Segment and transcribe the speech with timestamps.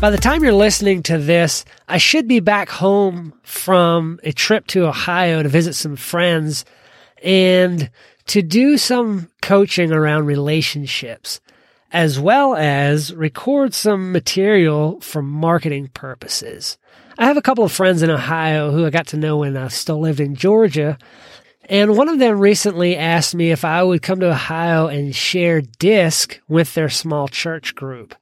[0.00, 4.66] By the time you're listening to this, I should be back home from a trip
[4.68, 6.64] to Ohio to visit some friends
[7.22, 7.90] and
[8.28, 11.42] to do some coaching around relationships,
[11.92, 16.78] as well as record some material for marketing purposes.
[17.18, 19.68] I have a couple of friends in Ohio who I got to know when I
[19.68, 20.96] still lived in Georgia.
[21.68, 25.60] And one of them recently asked me if I would come to Ohio and share
[25.60, 28.14] DISC with their small church group.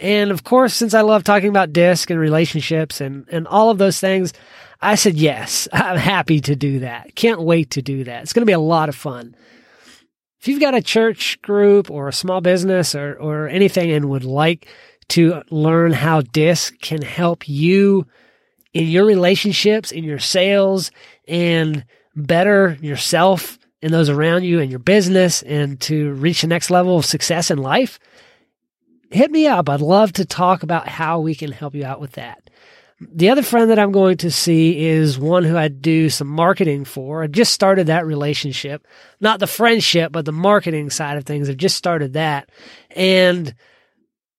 [0.00, 3.78] And of course, since I love talking about DISC and relationships and, and all of
[3.78, 4.32] those things,
[4.80, 7.14] I said, yes, I'm happy to do that.
[7.14, 8.22] Can't wait to do that.
[8.22, 9.36] It's going to be a lot of fun.
[10.40, 14.24] If you've got a church group or a small business or, or anything and would
[14.24, 14.68] like
[15.08, 18.06] to learn how DISC can help you
[18.74, 20.90] in your relationships, in your sales,
[21.26, 26.70] and better yourself and those around you and your business and to reach the next
[26.70, 27.98] level of success in life,
[29.14, 29.68] hit me up.
[29.68, 32.50] I'd love to talk about how we can help you out with that.
[33.00, 36.84] The other friend that I'm going to see is one who I do some marketing
[36.84, 37.22] for.
[37.22, 38.86] I just started that relationship,
[39.20, 41.48] not the friendship, but the marketing side of things.
[41.48, 42.50] I've just started that.
[42.90, 43.54] And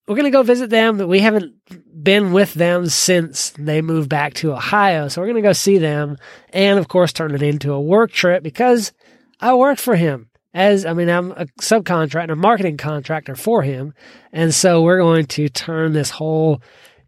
[0.08, 1.56] we're going to go visit them, but we haven't
[2.04, 5.08] been with them since they moved back to Ohio.
[5.08, 6.18] So we're going to go see them
[6.52, 8.94] and, of course, turn it into a work trip because
[9.40, 13.94] I work for him as I mean, I'm a subcontractor, a marketing contractor for him.
[14.32, 16.62] And so we're going to turn this whole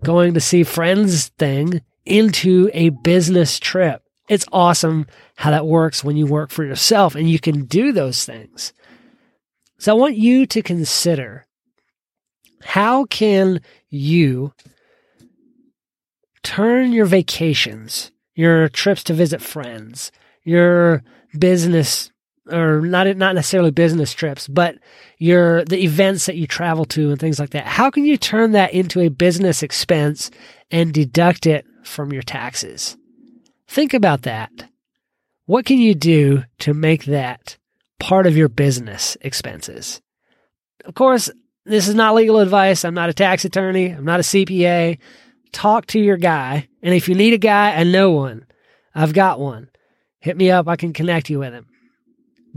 [0.04, 4.04] going to see friends thing into a business trip.
[4.28, 8.26] It's awesome how that works when you work for yourself and you can do those
[8.26, 8.74] things.
[9.80, 11.46] So I want you to consider
[12.62, 14.52] how can you
[16.44, 20.12] turn your vacations, your trips to visit friends,
[20.44, 21.02] your
[21.38, 22.12] business
[22.52, 24.78] or not not necessarily business trips, but
[25.18, 27.66] your the events that you travel to and things like that.
[27.66, 30.32] How can you turn that into a business expense
[30.72, 32.98] and deduct it from your taxes?
[33.68, 34.52] Think about that.
[35.46, 37.58] What can you do to make that
[38.00, 40.02] part of your business expenses?
[40.86, 41.30] Of course,
[41.66, 42.86] this is not legal advice.
[42.86, 43.90] I'm not a tax attorney.
[43.90, 45.00] I'm not a CPA.
[45.52, 46.68] Talk to your guy.
[46.82, 48.46] And if you need a guy, I know one.
[48.96, 49.70] I've got one.
[50.20, 50.68] Hit me up.
[50.68, 51.68] I can connect you with him.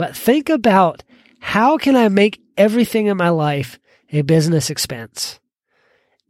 [0.01, 1.03] But think about
[1.41, 3.79] how can I make everything in my life
[4.11, 5.39] a business expense?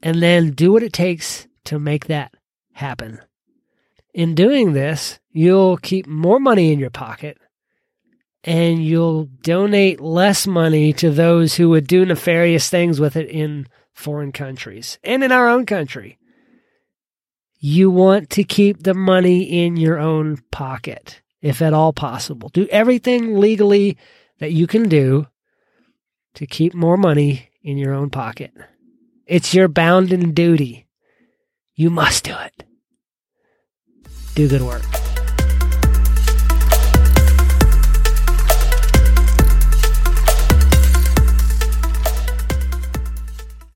[0.03, 2.35] And then do what it takes to make that
[2.73, 3.21] happen.
[4.13, 7.39] In doing this, you'll keep more money in your pocket
[8.43, 13.69] and you'll donate less money to those who would do nefarious things with it in
[13.93, 16.19] foreign countries and in our own country.
[17.61, 22.49] You want to keep the money in your own pocket if at all possible.
[22.49, 23.97] Do everything legally
[24.39, 25.27] that you can do
[26.35, 28.53] to keep more money in your own pocket.
[29.27, 30.87] It's your bounden duty.
[31.75, 32.65] You must do it.
[34.35, 35.00] Do good work.